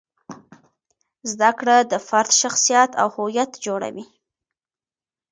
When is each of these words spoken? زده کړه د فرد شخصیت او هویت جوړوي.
زده 1.31 1.51
کړه 1.59 1.77
د 1.91 1.93
فرد 2.07 2.31
شخصیت 2.41 2.91
او 3.01 3.07
هویت 3.15 3.51
جوړوي. 3.65 4.05